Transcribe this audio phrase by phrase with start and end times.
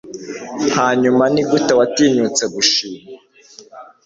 [0.77, 2.99] Hanyuma nigute watinyutse gushima